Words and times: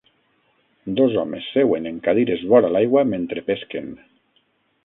Dos 0.99 1.17
homes 1.23 1.51
seuen 1.57 1.87
en 1.91 2.01
cadires 2.09 2.47
vora 2.55 2.75
l'aigua 2.77 3.07
mentre 3.15 3.45
pesquen 3.51 3.93